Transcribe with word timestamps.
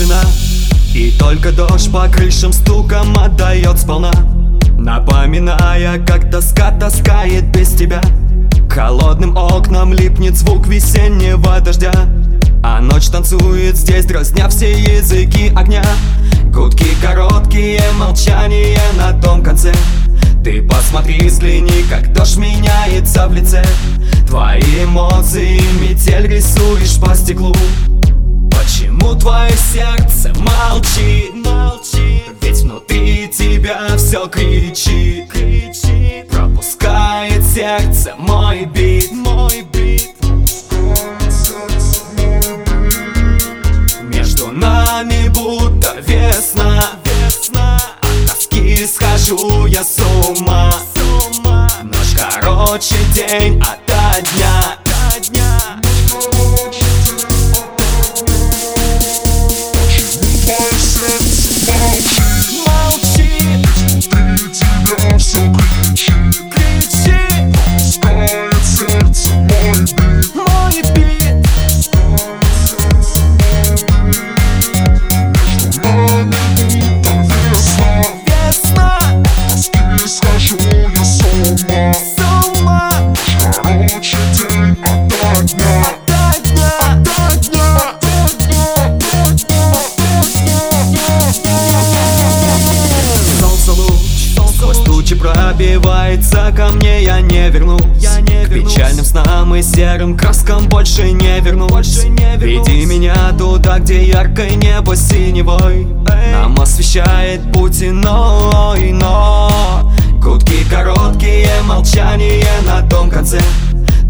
тишина. 0.00 0.20
И 0.94 1.12
только 1.18 1.52
дождь 1.52 1.90
по 1.92 2.08
крышам 2.08 2.52
стуком 2.52 3.16
отдает 3.16 3.78
сполна. 3.78 4.12
Напоминая, 4.78 5.98
как 6.04 6.30
тоска 6.30 6.70
таскает 6.72 7.50
без 7.52 7.70
тебя. 7.70 8.00
Холодным 8.68 9.36
окнам 9.36 9.92
липнет 9.92 10.36
звук 10.36 10.66
весеннего 10.66 11.60
дождя. 11.60 11.92
А 12.62 12.80
ночь 12.80 13.08
танцует 13.08 13.76
здесь, 13.76 14.04
дразня 14.04 14.48
все 14.48 14.72
языки 14.72 15.52
огня. 15.56 15.84
Гудки 16.52 16.88
короткие, 17.02 17.82
молчание 17.98 18.80
на 18.96 19.12
том 19.20 19.42
конце. 19.42 19.72
Ты 20.42 20.62
посмотри, 20.62 21.28
взгляни, 21.28 21.84
как 21.88 22.12
дождь 22.12 22.36
меняется 22.36 23.28
в 23.28 23.34
лице. 23.34 23.64
Твои 24.26 24.84
эмоции, 24.84 25.60
метель 25.80 26.26
рисуешь 26.26 26.98
по 27.00 27.14
стеклу 27.14 27.54
Почему 29.10 29.20
твое 29.20 29.50
сердце 29.56 30.32
молчит, 30.38 31.34
молчит. 31.34 32.32
Ведь 32.42 32.60
внутри 32.60 33.28
тебя 33.28 33.96
все 33.96 34.28
кричит, 34.28 35.28
кричит. 35.28 36.28
Пропускает 36.30 37.44
сердце 37.44 38.14
мой 38.18 38.66
бит, 38.66 39.10
мой 39.10 39.62
бит. 39.62 40.14
Между 44.02 44.52
нами 44.52 45.28
будто 45.28 45.96
весна, 46.06 46.90
весна. 47.04 47.80
От 48.02 48.28
тоски 48.28 48.86
схожу 48.86 49.66
я 49.66 49.82
с 49.82 49.98
ума, 49.98 50.72
с 50.94 51.36
ума. 51.36 51.68
Ночь 51.82 52.14
короче 52.16 52.96
день 53.12 53.60
ото 53.60 54.22
дня, 54.34 54.76
пробивается 95.32 96.52
ко 96.56 96.68
мне 96.68 97.04
Я 97.04 97.20
не 97.20 97.48
вернусь, 97.50 97.82
я 97.96 98.20
не 98.20 98.44
К 98.44 98.48
печальным 98.48 99.04
снам 99.04 99.54
и 99.54 99.62
серым 99.62 100.16
краскам 100.16 100.68
больше 100.68 101.10
не 101.12 101.40
вернусь, 101.40 101.70
больше 101.70 102.08
не 102.08 102.36
вернусь. 102.36 102.68
Веди 102.68 102.86
меня 102.86 103.14
туда, 103.38 103.78
где 103.78 104.04
яркое 104.04 104.54
небо 104.56 104.96
синевой. 104.96 105.86
Нам 106.32 106.60
освещает 106.60 107.52
путь 107.52 107.82
иной, 107.82 108.92
но 108.92 109.92
Гудки 110.20 110.64
короткие, 110.68 111.48
молчание 111.64 112.46
на 112.66 112.82
том 112.88 113.10
конце. 113.10 113.40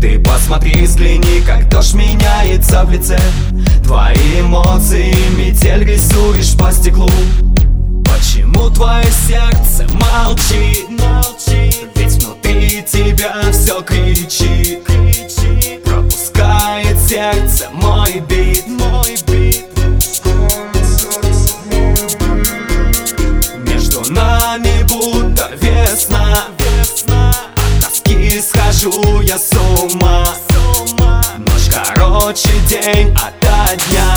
Ты 0.00 0.18
посмотри, 0.20 0.84
взгляни, 0.84 1.40
как 1.44 1.68
дождь 1.68 1.94
меняется 1.94 2.84
в 2.84 2.90
лице. 2.90 3.18
Твои 3.84 4.40
эмоции, 4.40 5.14
метель 5.36 5.84
рисуешь 5.84 6.56
по 6.56 6.70
стеклу. 6.72 7.10
Почему 8.04 8.70
твое 8.70 9.06
сердце 9.26 9.86
молчит, 9.94 10.88
кричит, 13.82 14.84
кричит 14.84 15.84
Пропускает 15.84 16.98
сердце. 16.98 17.68
Мой 17.72 18.20
бит, 18.20 18.66
мой 18.66 19.16
бит. 19.26 19.66
Между 23.66 24.12
нами 24.12 24.82
будто 24.84 25.50
весна, 25.60 26.44
весна 26.58 27.34
От 27.56 27.84
тоски 27.84 28.40
схожу 28.40 29.20
я 29.22 29.38
с 29.38 29.50
ума, 29.52 30.24
с 30.24 30.92
ума 30.92 31.22
Ночь 31.38 31.68
короче, 31.70 32.48
день 32.68 33.14
ото 33.14 33.76
дня 33.88 34.07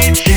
need 0.00 0.31